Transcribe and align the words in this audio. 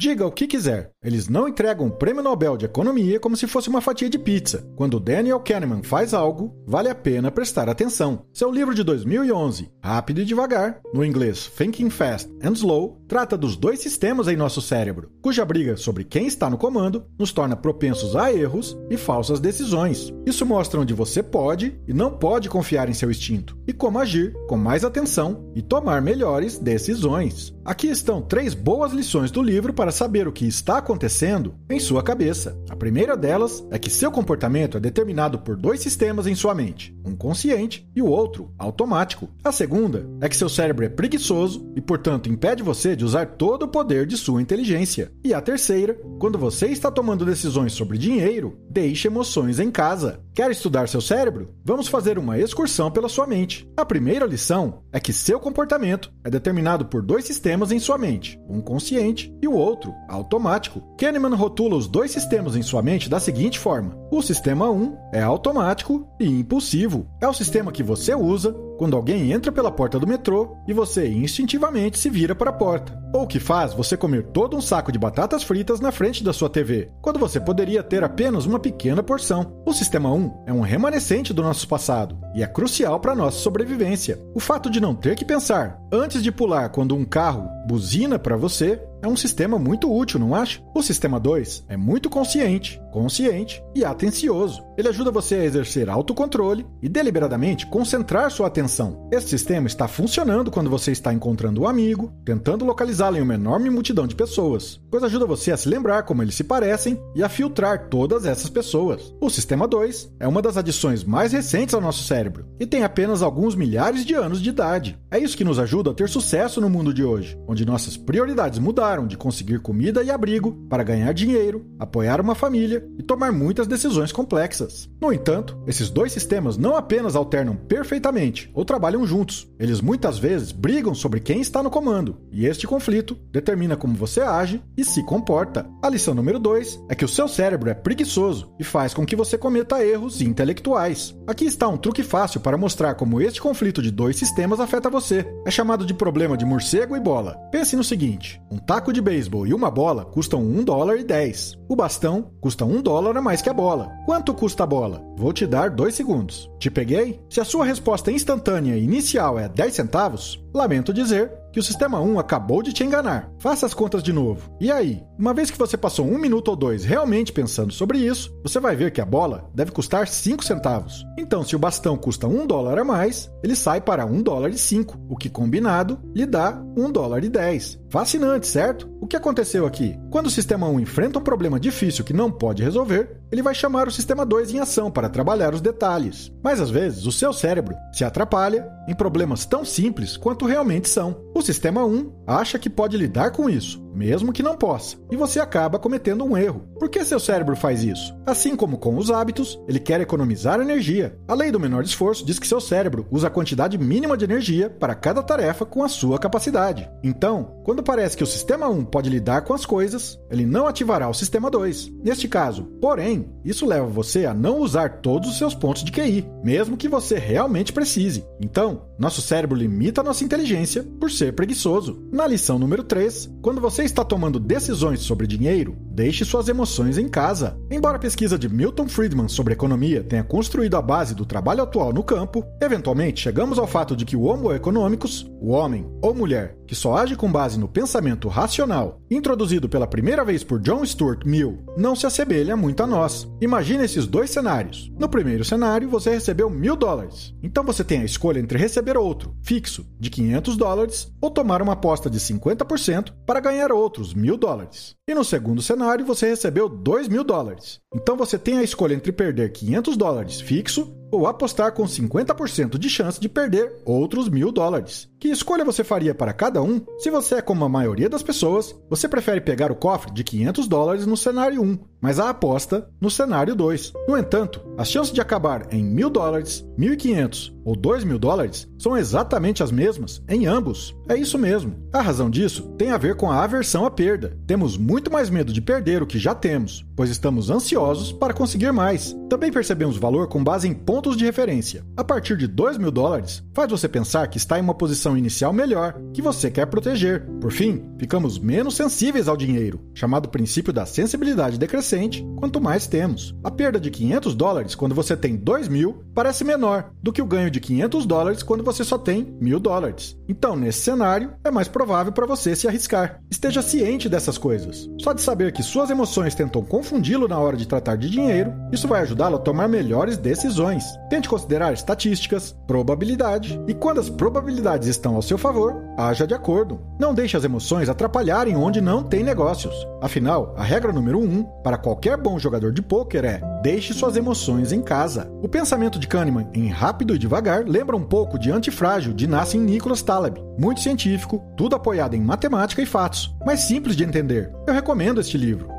Diga 0.00 0.24
o 0.24 0.30
que 0.30 0.46
quiser, 0.46 0.92
eles 1.02 1.28
não 1.28 1.48
entregam 1.48 1.88
o 1.88 1.90
prêmio 1.90 2.22
Nobel 2.22 2.56
de 2.56 2.64
Economia 2.64 3.18
como 3.18 3.36
se 3.36 3.48
fosse 3.48 3.68
uma 3.68 3.80
fatia 3.80 4.08
de 4.08 4.16
pizza. 4.16 4.64
Quando 4.76 5.00
Daniel 5.00 5.40
Kahneman 5.40 5.82
faz 5.82 6.14
algo, 6.14 6.54
vale 6.64 6.88
a 6.88 6.94
pena 6.94 7.32
prestar 7.32 7.68
atenção. 7.68 8.22
Seu 8.32 8.48
livro 8.48 8.76
de 8.76 8.84
2011, 8.84 9.72
Rápido 9.82 10.20
e 10.20 10.24
Devagar, 10.24 10.80
no 10.94 11.04
inglês 11.04 11.48
Thinking 11.48 11.90
Fast 11.90 12.30
and 12.40 12.52
Slow, 12.52 13.02
trata 13.08 13.36
dos 13.36 13.56
dois 13.56 13.80
sistemas 13.80 14.28
em 14.28 14.36
nosso 14.36 14.62
cérebro, 14.62 15.10
cuja 15.20 15.44
briga 15.44 15.76
sobre 15.76 16.04
quem 16.04 16.28
está 16.28 16.48
no 16.48 16.58
comando 16.58 17.04
nos 17.18 17.32
torna 17.32 17.56
propensos 17.56 18.14
a 18.14 18.32
erros 18.32 18.78
e 18.88 18.96
falsas 18.96 19.40
decisões. 19.40 20.14
Isso 20.24 20.46
mostra 20.46 20.78
onde 20.78 20.94
você 20.94 21.24
pode 21.24 21.76
e 21.88 21.92
não 21.92 22.12
pode 22.12 22.48
confiar 22.48 22.88
em 22.88 22.94
seu 22.94 23.10
instinto, 23.10 23.58
e 23.66 23.72
como 23.72 23.98
agir 23.98 24.32
com 24.46 24.56
mais 24.56 24.84
atenção 24.84 25.50
e 25.56 25.60
tomar 25.60 26.00
melhores 26.00 26.56
decisões. 26.56 27.52
Aqui 27.68 27.88
estão 27.88 28.22
três 28.22 28.54
boas 28.54 28.94
lições 28.94 29.30
do 29.30 29.42
livro 29.42 29.74
para 29.74 29.92
saber 29.92 30.26
o 30.26 30.32
que 30.32 30.46
está 30.46 30.78
acontecendo 30.78 31.54
em 31.68 31.78
sua 31.78 32.02
cabeça. 32.02 32.58
A 32.70 32.74
primeira 32.74 33.14
delas 33.14 33.62
é 33.70 33.78
que 33.78 33.90
seu 33.90 34.10
comportamento 34.10 34.78
é 34.78 34.80
determinado 34.80 35.38
por 35.40 35.54
dois 35.54 35.78
sistemas 35.80 36.26
em 36.26 36.34
sua 36.34 36.54
mente, 36.54 36.96
um 37.04 37.14
consciente 37.14 37.86
e 37.94 38.00
o 38.00 38.06
outro 38.06 38.50
automático. 38.58 39.28
A 39.44 39.52
segunda 39.52 40.08
é 40.18 40.30
que 40.30 40.36
seu 40.38 40.48
cérebro 40.48 40.86
é 40.86 40.88
preguiçoso 40.88 41.70
e, 41.76 41.80
portanto, 41.82 42.30
impede 42.30 42.62
você 42.62 42.96
de 42.96 43.04
usar 43.04 43.26
todo 43.36 43.64
o 43.64 43.68
poder 43.68 44.06
de 44.06 44.16
sua 44.16 44.40
inteligência. 44.40 45.12
E 45.22 45.34
a 45.34 45.40
terceira, 45.42 45.92
quando 46.18 46.38
você 46.38 46.68
está 46.68 46.90
tomando 46.90 47.26
decisões 47.26 47.74
sobre 47.74 47.98
dinheiro, 47.98 48.58
deixe 48.70 49.08
emoções 49.08 49.60
em 49.60 49.70
casa. 49.70 50.22
Quer 50.38 50.52
estudar 50.52 50.88
seu 50.88 51.00
cérebro? 51.00 51.52
Vamos 51.64 51.88
fazer 51.88 52.16
uma 52.16 52.38
excursão 52.38 52.92
pela 52.92 53.08
sua 53.08 53.26
mente. 53.26 53.68
A 53.76 53.84
primeira 53.84 54.24
lição 54.24 54.84
é 54.92 55.00
que 55.00 55.12
seu 55.12 55.40
comportamento 55.40 56.12
é 56.22 56.30
determinado 56.30 56.86
por 56.86 57.02
dois 57.02 57.24
sistemas 57.24 57.72
em 57.72 57.80
sua 57.80 57.98
mente, 57.98 58.40
um 58.48 58.60
consciente 58.60 59.36
e 59.42 59.48
o 59.48 59.54
outro 59.54 59.92
automático. 60.08 60.80
Kahneman 60.96 61.34
rotula 61.34 61.74
os 61.74 61.88
dois 61.88 62.12
sistemas 62.12 62.54
em 62.54 62.62
sua 62.62 62.80
mente 62.82 63.10
da 63.10 63.18
seguinte 63.18 63.58
forma: 63.58 63.98
o 64.12 64.22
sistema 64.22 64.70
1 64.70 64.96
é 65.12 65.20
automático 65.20 66.08
e 66.20 66.28
impulsivo. 66.28 67.04
É 67.20 67.26
o 67.26 67.34
sistema 67.34 67.72
que 67.72 67.82
você 67.82 68.14
usa 68.14 68.54
quando 68.78 68.96
alguém 68.96 69.32
entra 69.32 69.50
pela 69.52 69.70
porta 69.70 69.98
do 69.98 70.06
metrô 70.06 70.56
e 70.66 70.72
você 70.72 71.08
instintivamente 71.08 71.98
se 71.98 72.08
vira 72.08 72.34
para 72.34 72.50
a 72.50 72.52
porta. 72.52 72.96
Ou 73.12 73.26
que 73.26 73.40
faz 73.40 73.74
você 73.74 73.96
comer 73.96 74.28
todo 74.28 74.56
um 74.56 74.60
saco 74.60 74.92
de 74.92 74.98
batatas 74.98 75.42
fritas 75.42 75.80
na 75.80 75.90
frente 75.90 76.22
da 76.22 76.32
sua 76.32 76.48
TV, 76.48 76.90
quando 77.02 77.18
você 77.18 77.40
poderia 77.40 77.82
ter 77.82 78.04
apenas 78.04 78.46
uma 78.46 78.60
pequena 78.60 79.02
porção. 79.02 79.60
O 79.66 79.72
sistema 79.72 80.12
1 80.12 80.44
é 80.46 80.52
um 80.52 80.60
remanescente 80.60 81.34
do 81.34 81.42
nosso 81.42 81.66
passado 81.66 82.16
e 82.34 82.42
é 82.42 82.46
crucial 82.46 83.00
para 83.00 83.16
nossa 83.16 83.38
sobrevivência. 83.38 84.18
O 84.34 84.40
fato 84.40 84.70
de 84.70 84.80
não 84.80 84.94
ter 84.94 85.16
que 85.16 85.24
pensar 85.24 85.80
antes 85.92 86.22
de 86.22 86.30
pular 86.30 86.68
quando 86.68 86.94
um 86.94 87.04
carro 87.04 87.57
buzina 87.68 88.18
para 88.18 88.34
você 88.34 88.80
é 89.02 89.06
um 89.06 89.16
sistema 89.16 89.58
muito 89.58 89.92
útil, 89.92 90.18
não 90.18 90.34
acha? 90.34 90.60
O 90.74 90.82
sistema 90.82 91.20
2 91.20 91.66
é 91.68 91.76
muito 91.76 92.10
consciente, 92.10 92.80
consciente 92.92 93.62
e 93.74 93.84
atencioso. 93.84 94.64
Ele 94.76 94.88
ajuda 94.88 95.10
você 95.10 95.36
a 95.36 95.44
exercer 95.44 95.88
autocontrole 95.88 96.66
e 96.82 96.88
deliberadamente 96.88 97.66
concentrar 97.66 98.30
sua 98.30 98.48
atenção. 98.48 99.08
Esse 99.12 99.28
sistema 99.28 99.66
está 99.66 99.86
funcionando 99.86 100.50
quando 100.50 100.70
você 100.70 100.90
está 100.92 101.12
encontrando 101.12 101.62
um 101.62 101.68
amigo, 101.68 102.12
tentando 102.24 102.64
localizá-lo 102.64 103.16
em 103.16 103.20
uma 103.20 103.34
enorme 103.34 103.70
multidão 103.70 104.06
de 104.06 104.16
pessoas, 104.16 104.80
pois 104.90 105.02
ajuda 105.02 105.26
você 105.26 105.52
a 105.52 105.56
se 105.56 105.68
lembrar 105.68 106.02
como 106.02 106.22
eles 106.22 106.34
se 106.34 106.44
parecem 106.44 107.00
e 107.14 107.22
a 107.22 107.28
filtrar 107.28 107.88
todas 107.88 108.24
essas 108.24 108.50
pessoas. 108.50 109.14
O 109.20 109.30
sistema 109.30 109.68
2 109.68 110.14
é 110.18 110.26
uma 110.26 110.42
das 110.42 110.56
adições 110.56 111.04
mais 111.04 111.32
recentes 111.32 111.74
ao 111.74 111.80
nosso 111.80 112.04
cérebro 112.04 112.46
e 112.58 112.66
tem 112.66 112.82
apenas 112.82 113.22
alguns 113.22 113.54
milhares 113.54 114.04
de 114.04 114.14
anos 114.14 114.42
de 114.42 114.48
idade. 114.48 114.98
É 115.10 115.18
isso 115.18 115.36
que 115.36 115.44
nos 115.44 115.58
ajuda 115.58 115.90
a 115.90 115.94
ter 115.94 116.08
sucesso 116.08 116.60
no 116.60 116.70
mundo 116.70 116.92
de 116.92 117.04
hoje, 117.04 117.38
onde 117.46 117.57
nossas 117.64 117.96
prioridades 117.96 118.58
mudaram 118.58 119.06
de 119.06 119.16
conseguir 119.16 119.60
comida 119.60 120.02
e 120.02 120.10
abrigo 120.10 120.52
para 120.68 120.82
ganhar 120.82 121.12
dinheiro, 121.12 121.66
apoiar 121.78 122.20
uma 122.20 122.34
família 122.34 122.86
e 122.98 123.02
tomar 123.02 123.32
muitas 123.32 123.66
decisões 123.66 124.12
complexas. 124.12 124.88
No 125.00 125.12
entanto, 125.12 125.56
esses 125.66 125.90
dois 125.90 126.12
sistemas 126.12 126.56
não 126.56 126.76
apenas 126.76 127.16
alternam 127.16 127.56
perfeitamente 127.56 128.50
ou 128.54 128.64
trabalham 128.64 129.06
juntos, 129.06 129.48
eles 129.58 129.80
muitas 129.80 130.18
vezes 130.18 130.52
brigam 130.52 130.94
sobre 130.94 131.20
quem 131.20 131.40
está 131.40 131.62
no 131.62 131.70
comando, 131.70 132.16
e 132.30 132.46
este 132.46 132.66
conflito 132.66 133.16
determina 133.30 133.76
como 133.76 133.94
você 133.94 134.20
age 134.20 134.62
e 134.76 134.84
se 134.84 135.02
comporta. 135.02 135.66
A 135.82 135.88
lição 135.88 136.14
número 136.14 136.38
2 136.38 136.84
é 136.88 136.94
que 136.94 137.04
o 137.04 137.08
seu 137.08 137.28
cérebro 137.28 137.70
é 137.70 137.74
preguiçoso 137.74 138.52
e 138.58 138.64
faz 138.64 138.92
com 138.92 139.06
que 139.06 139.16
você 139.16 139.38
cometa 139.38 139.84
erros 139.84 140.20
intelectuais. 140.20 141.16
Aqui 141.26 141.44
está 141.44 141.68
um 141.68 141.76
truque 141.76 142.02
fácil 142.02 142.40
para 142.40 142.56
mostrar 142.56 142.94
como 142.94 143.20
este 143.20 143.40
conflito 143.40 143.82
de 143.82 143.90
dois 143.90 144.16
sistemas 144.16 144.60
afeta 144.60 144.90
você. 144.90 145.26
É 145.46 145.50
chamado 145.50 145.84
de 145.84 145.94
problema 145.94 146.36
de 146.36 146.44
morcego 146.44 146.96
e 146.96 147.00
bola. 147.00 147.36
Pense 147.50 147.74
no 147.74 147.82
seguinte: 147.82 148.40
um 148.50 148.58
taco 148.58 148.92
de 148.92 149.00
beisebol 149.00 149.46
e 149.46 149.54
uma 149.54 149.70
bola 149.70 150.04
custam 150.04 150.42
1 150.42 150.64
dólar 150.64 150.98
e 150.98 151.04
10. 151.04 151.57
O 151.68 151.76
bastão 151.76 152.30
custa 152.40 152.64
1 152.64 152.80
dólar 152.80 153.14
a 153.18 153.20
mais 153.20 153.42
que 153.42 153.50
a 153.50 153.52
bola. 153.52 153.92
Quanto 154.06 154.32
custa 154.32 154.64
a 154.64 154.66
bola? 154.66 155.04
Vou 155.18 155.34
te 155.34 155.46
dar 155.46 155.68
2 155.68 155.94
segundos. 155.94 156.50
Te 156.58 156.70
peguei? 156.70 157.20
Se 157.28 157.40
a 157.40 157.44
sua 157.44 157.66
resposta 157.66 158.10
instantânea 158.10 158.74
inicial 158.78 159.38
é 159.38 159.50
10 159.50 159.74
centavos, 159.74 160.42
lamento 160.54 160.94
dizer 160.94 161.30
que 161.52 161.60
o 161.60 161.62
sistema 161.62 162.00
1 162.00 162.18
acabou 162.18 162.62
de 162.62 162.72
te 162.72 162.84
enganar. 162.84 163.30
Faça 163.38 163.66
as 163.66 163.74
contas 163.74 164.02
de 164.02 164.12
novo. 164.14 164.50
E 164.58 164.72
aí? 164.72 165.02
Uma 165.18 165.34
vez 165.34 165.50
que 165.50 165.58
você 165.58 165.76
passou 165.76 166.06
um 166.06 166.18
minuto 166.18 166.48
ou 166.48 166.56
dois 166.56 166.84
realmente 166.84 167.32
pensando 167.32 167.72
sobre 167.72 167.98
isso, 167.98 168.34
você 168.42 168.58
vai 168.58 168.74
ver 168.74 168.90
que 168.90 169.00
a 169.00 169.06
bola 169.06 169.50
deve 169.54 169.70
custar 169.70 170.08
5 170.08 170.44
centavos. 170.44 171.04
Então, 171.18 171.42
se 171.44 171.54
o 171.54 171.58
bastão 171.58 171.96
custa 171.96 172.26
1 172.26 172.46
dólar 172.46 172.78
a 172.78 172.84
mais, 172.84 173.30
ele 173.42 173.54
sai 173.54 173.80
para 173.80 174.06
1 174.06 174.22
dólar 174.22 174.50
e 174.50 174.58
5, 174.58 174.98
o 175.08 175.16
que 175.16 175.28
combinado 175.28 175.98
lhe 176.14 176.24
dá 176.24 176.62
1 176.76 176.90
dólar 176.92 177.24
e 177.24 177.28
10. 177.28 177.80
Fascinante, 177.90 178.46
certo? 178.46 178.88
O 179.08 179.10
que 179.10 179.16
aconteceu 179.16 179.64
aqui? 179.64 179.98
Quando 180.10 180.26
o 180.26 180.30
sistema 180.30 180.68
1 180.68 180.80
enfrenta 180.80 181.18
um 181.18 181.22
problema 181.22 181.58
difícil 181.58 182.04
que 182.04 182.12
não 182.12 182.30
pode 182.30 182.62
resolver, 182.62 183.16
ele 183.30 183.42
vai 183.42 183.54
chamar 183.54 183.88
o 183.88 183.92
sistema 183.92 184.24
2 184.24 184.54
em 184.54 184.58
ação 184.58 184.90
para 184.90 185.08
trabalhar 185.08 185.54
os 185.54 185.60
detalhes. 185.60 186.32
Mas 186.42 186.60
às 186.60 186.70
vezes 186.70 187.06
o 187.06 187.12
seu 187.12 187.32
cérebro 187.32 187.74
se 187.92 188.04
atrapalha 188.04 188.68
em 188.88 188.94
problemas 188.94 189.44
tão 189.44 189.64
simples 189.64 190.16
quanto 190.16 190.46
realmente 190.46 190.88
são. 190.88 191.28
O 191.34 191.42
sistema 191.42 191.84
1 191.84 192.10
acha 192.26 192.58
que 192.58 192.70
pode 192.70 192.96
lidar 192.96 193.30
com 193.30 193.48
isso, 193.48 193.82
mesmo 193.94 194.32
que 194.32 194.42
não 194.42 194.56
possa, 194.56 194.96
e 195.10 195.16
você 195.16 195.38
acaba 195.40 195.78
cometendo 195.78 196.24
um 196.24 196.36
erro. 196.36 196.64
Por 196.78 196.88
que 196.88 197.04
seu 197.04 197.20
cérebro 197.20 197.54
faz 197.54 197.82
isso? 197.82 198.16
Assim 198.26 198.56
como 198.56 198.78
com 198.78 198.96
os 198.96 199.10
hábitos, 199.10 199.60
ele 199.68 199.78
quer 199.78 200.00
economizar 200.00 200.60
energia. 200.60 201.18
A 201.28 201.34
lei 201.34 201.50
do 201.50 201.60
menor 201.60 201.84
esforço 201.84 202.24
diz 202.24 202.38
que 202.38 202.46
seu 202.46 202.60
cérebro 202.60 203.06
usa 203.10 203.26
a 203.26 203.30
quantidade 203.30 203.76
mínima 203.76 204.16
de 204.16 204.24
energia 204.24 204.70
para 204.70 204.94
cada 204.94 205.22
tarefa 205.22 205.66
com 205.66 205.82
a 205.82 205.88
sua 205.88 206.18
capacidade. 206.18 206.90
Então, 207.02 207.60
quando 207.64 207.82
parece 207.82 208.16
que 208.16 208.24
o 208.24 208.26
sistema 208.26 208.68
1 208.68 208.84
pode 208.86 209.10
lidar 209.10 209.42
com 209.42 209.52
as 209.52 209.66
coisas, 209.66 210.18
ele 210.30 210.46
não 210.46 210.66
ativará 210.66 211.08
o 211.08 211.14
sistema 211.14 211.50
2. 211.50 211.92
Neste 212.02 212.26
caso, 212.26 212.64
porém, 212.80 213.17
isso 213.44 213.66
leva 213.66 213.86
você 213.86 214.26
a 214.26 214.34
não 214.34 214.60
usar 214.60 215.00
todos 215.00 215.30
os 215.30 215.38
seus 215.38 215.54
pontos 215.54 215.84
de 215.84 215.92
QI, 215.92 216.26
mesmo 216.42 216.76
que 216.76 216.88
você 216.88 217.18
realmente 217.18 217.72
precise. 217.72 218.24
Então, 218.40 218.82
nosso 218.98 219.22
cérebro 219.22 219.56
limita 219.56 220.00
a 220.00 220.04
nossa 220.04 220.24
inteligência 220.24 220.82
por 221.00 221.10
ser 221.10 221.34
preguiçoso. 221.34 222.06
Na 222.12 222.26
lição 222.26 222.58
número 222.58 222.82
3, 222.82 223.30
quando 223.42 223.60
você 223.60 223.84
está 223.84 224.04
tomando 224.04 224.40
decisões 224.40 225.00
sobre 225.00 225.26
dinheiro, 225.26 225.76
deixe 225.98 226.24
suas 226.24 226.48
emoções 226.48 226.96
em 226.96 227.08
casa. 227.08 227.58
Embora 227.68 227.96
a 227.96 228.00
pesquisa 228.00 228.38
de 228.38 228.48
Milton 228.48 228.88
Friedman 228.88 229.26
sobre 229.26 229.54
economia 229.54 230.00
tenha 230.00 230.22
construído 230.22 230.76
a 230.76 230.80
base 230.80 231.12
do 231.12 231.26
trabalho 231.26 231.64
atual 231.64 231.92
no 231.92 232.04
campo, 232.04 232.44
eventualmente 232.62 233.20
chegamos 233.20 233.58
ao 233.58 233.66
fato 233.66 233.96
de 233.96 234.04
que 234.04 234.14
o 234.14 234.22
Homo 234.22 234.52
economicus, 234.52 235.28
o 235.40 235.48
homem 235.48 235.90
ou 236.00 236.14
mulher 236.14 236.58
que 236.68 236.74
só 236.74 236.98
age 236.98 237.16
com 237.16 237.32
base 237.32 237.58
no 237.58 237.66
pensamento 237.66 238.28
racional, 238.28 239.00
introduzido 239.10 239.70
pela 239.70 239.86
primeira 239.86 240.22
vez 240.22 240.44
por 240.44 240.60
John 240.60 240.84
Stuart 240.84 241.24
Mill, 241.24 241.64
não 241.78 241.96
se 241.96 242.06
assemelha 242.06 242.54
muito 242.56 242.82
a 242.82 242.86
nós. 242.86 243.26
Imagine 243.40 243.84
esses 243.84 244.06
dois 244.06 244.30
cenários. 244.30 244.92
No 244.98 245.08
primeiro 245.08 245.44
cenário, 245.46 245.88
você 245.88 246.10
recebeu 246.10 246.50
mil 246.50 246.76
dólares. 246.76 247.34
Então 247.42 247.64
você 247.64 247.82
tem 247.82 248.02
a 248.02 248.04
escolha 248.04 248.38
entre 248.38 248.58
receber 248.58 248.98
outro, 248.98 249.34
fixo, 249.42 249.86
de 249.98 250.10
500 250.10 250.56
dólares, 250.58 251.10
ou 251.22 251.30
tomar 251.30 251.62
uma 251.62 251.72
aposta 251.72 252.10
de 252.10 252.20
50% 252.20 253.14
para 253.24 253.40
ganhar 253.40 253.72
outros 253.72 254.12
mil 254.12 254.36
dólares. 254.36 254.94
E 255.08 255.14
no 255.14 255.24
segundo 255.24 255.62
cenário, 255.62 255.87
você 256.04 256.28
recebeu 256.28 256.68
2 256.68 257.08
mil 257.08 257.24
dólares. 257.24 257.80
Então 257.94 258.16
você 258.16 258.38
tem 258.38 258.58
a 258.58 258.62
escolha 258.62 258.94
entre 258.94 259.12
perder 259.12 259.52
500 259.52 259.96
dólares 259.96 260.40
fixo 260.40 260.97
ou 261.10 261.26
apostar 261.26 261.72
com 261.72 261.84
50% 261.84 262.78
de 262.78 262.88
chance 262.88 263.20
de 263.20 263.28
perder 263.28 263.72
outros 263.84 264.28
mil 264.28 264.52
dólares. 264.52 265.08
Que 265.18 265.28
escolha 265.28 265.64
você 265.64 265.82
faria 265.82 266.14
para 266.14 266.32
cada 266.32 266.62
um? 266.62 266.80
Se 266.98 267.10
você 267.10 267.36
é 267.36 267.42
como 267.42 267.64
a 267.64 267.68
maioria 267.68 268.08
das 268.08 268.22
pessoas, 268.22 268.74
você 268.88 269.08
prefere 269.08 269.40
pegar 269.40 269.72
o 269.72 269.76
cofre 269.76 270.12
de 270.12 270.22
500 270.22 270.68
dólares 270.68 271.06
no 271.06 271.16
cenário 271.16 271.60
1, 271.60 271.78
mas 272.00 272.20
a 272.20 272.30
aposta 272.30 272.88
no 273.00 273.10
cenário 273.10 273.54
2. 273.56 273.92
No 274.06 274.16
entanto, 274.16 274.60
as 274.76 274.88
chances 274.88 275.12
de 275.12 275.20
acabar 275.20 275.66
em 275.72 275.82
mil 275.82 276.08
dólares, 276.08 276.64
1.500 276.78 277.52
ou 277.64 277.74
2 277.74 278.04
mil 278.04 278.18
dólares 278.18 278.68
são 278.78 278.96
exatamente 278.96 279.62
as 279.62 279.72
mesmas 279.72 280.22
em 280.28 280.46
ambos. 280.46 280.96
É 281.08 281.16
isso 281.16 281.36
mesmo. 281.36 281.74
A 281.92 282.00
razão 282.00 282.30
disso 282.30 282.62
tem 282.78 282.92
a 282.92 282.96
ver 282.96 283.16
com 283.16 283.30
a 283.30 283.42
aversão 283.42 283.84
à 283.84 283.90
perda. 283.90 284.38
Temos 284.46 284.76
muito 284.76 285.10
mais 285.10 285.28
medo 285.28 285.52
de 285.52 285.60
perder 285.60 286.02
o 286.02 286.06
que 286.06 286.18
já 286.18 286.34
temos, 286.34 286.86
pois 286.94 287.10
estamos 287.10 287.50
ansiosos 287.50 288.12
para 288.12 288.32
conseguir 288.32 288.72
mais. 288.72 289.16
Também 289.28 289.50
percebemos 289.50 289.96
valor 289.96 290.28
com 290.28 290.42
base 290.42 290.68
em 290.68 290.72
pontos 290.72 290.97
pontos 290.98 291.16
de 291.16 291.24
referência. 291.24 291.84
A 291.96 292.02
partir 292.02 292.36
de 292.36 292.48
2 292.48 292.76
mil 292.76 292.90
dólares, 292.90 293.44
faz 293.54 293.70
você 293.70 293.88
pensar 293.88 294.26
que 294.26 294.36
está 294.36 294.58
em 294.58 294.62
uma 294.62 294.74
posição 294.74 295.16
inicial 295.16 295.52
melhor, 295.52 295.94
que 296.12 296.20
você 296.20 296.50
quer 296.50 296.66
proteger. 296.66 297.24
Por 297.40 297.52
fim, 297.52 297.84
ficamos 297.98 298.36
menos 298.36 298.74
sensíveis 298.74 299.28
ao 299.28 299.36
dinheiro, 299.36 299.80
chamado 299.94 300.28
princípio 300.28 300.72
da 300.72 300.84
sensibilidade 300.84 301.56
decrescente, 301.56 302.26
quanto 302.36 302.60
mais 302.60 302.88
temos. 302.88 303.32
A 303.44 303.50
perda 303.50 303.78
de 303.78 303.92
500 303.92 304.34
dólares 304.34 304.74
quando 304.74 304.92
você 304.92 305.16
tem 305.16 305.36
2 305.36 305.68
mil 305.68 306.02
parece 306.12 306.42
menor 306.42 306.90
do 307.00 307.12
que 307.12 307.22
o 307.22 307.26
ganho 307.26 307.48
de 307.48 307.60
500 307.60 308.04
dólares 308.04 308.42
quando 308.42 308.64
você 308.64 308.82
só 308.82 308.98
tem 308.98 309.36
mil 309.40 309.60
dólares. 309.60 310.18
Então, 310.28 310.56
nesse 310.56 310.80
cenário, 310.80 311.32
é 311.44 311.50
mais 311.52 311.68
provável 311.68 312.12
para 312.12 312.26
você 312.26 312.56
se 312.56 312.66
arriscar. 312.66 313.22
Esteja 313.30 313.62
ciente 313.62 314.08
dessas 314.08 314.36
coisas. 314.36 314.90
Só 315.00 315.12
de 315.12 315.22
saber 315.22 315.52
que 315.52 315.62
suas 315.62 315.90
emoções 315.90 316.34
tentam 316.34 316.60
confundi-lo 316.60 317.28
na 317.28 317.38
hora 317.38 317.56
de 317.56 317.68
tratar 317.68 317.94
de 317.94 318.10
dinheiro, 318.10 318.52
isso 318.72 318.88
vai 318.88 319.02
ajudá-lo 319.02 319.36
a 319.36 319.40
tomar 319.40 319.68
melhores 319.68 320.16
decisões. 320.16 320.87
Tente 321.08 321.28
considerar 321.28 321.72
estatísticas, 321.72 322.56
probabilidade 322.66 323.60
e 323.66 323.74
quando 323.74 324.00
as 324.00 324.08
probabilidades 324.08 324.88
estão 324.88 325.14
ao 325.14 325.22
seu 325.22 325.38
favor, 325.38 325.82
haja 325.96 326.26
de 326.26 326.34
acordo. 326.34 326.80
Não 326.98 327.14
deixe 327.14 327.36
as 327.36 327.44
emoções 327.44 327.88
atrapalharem 327.88 328.56
onde 328.56 328.80
não 328.80 329.02
tem 329.02 329.22
negócios. 329.22 329.74
Afinal, 330.00 330.54
a 330.56 330.62
regra 330.62 330.92
número 330.92 331.18
1 331.18 331.22
um, 331.22 331.42
para 331.62 331.78
qualquer 331.78 332.16
bom 332.16 332.38
jogador 332.38 332.72
de 332.72 332.82
pôquer 332.82 333.24
é: 333.24 333.40
deixe 333.62 333.92
suas 333.92 334.16
emoções 334.16 334.72
em 334.72 334.82
casa. 334.82 335.30
O 335.42 335.48
pensamento 335.48 335.98
de 335.98 336.06
Kahneman 336.06 336.48
em 336.54 336.68
Rápido 336.68 337.14
e 337.14 337.18
Devagar 337.18 337.64
lembra 337.66 337.96
um 337.96 338.04
pouco 338.04 338.38
de 338.38 338.50
Antifrágil 338.50 339.12
de 339.12 339.26
Nassim 339.26 339.60
Nicholas 339.60 340.02
Taleb. 340.02 340.40
Muito 340.58 340.80
científico, 340.80 341.44
tudo 341.56 341.76
apoiado 341.76 342.14
em 342.14 342.20
matemática 342.20 342.82
e 342.82 342.86
fatos, 342.86 343.34
mas 343.44 343.60
simples 343.60 343.96
de 343.96 344.04
entender. 344.04 344.52
Eu 344.66 344.74
recomendo 344.74 345.20
este 345.20 345.36
livro. 345.38 345.77